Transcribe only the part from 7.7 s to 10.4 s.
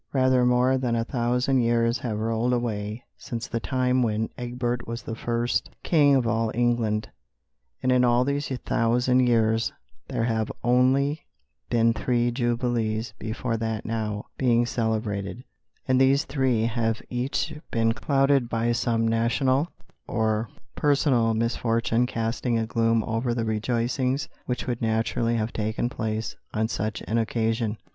And in all these thousand years there